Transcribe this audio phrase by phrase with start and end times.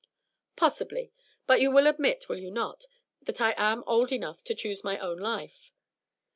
[0.55, 1.11] "Possibly.
[1.45, 2.87] But you will admit, will you not,
[3.21, 5.71] that I am old enough to choose my own life?"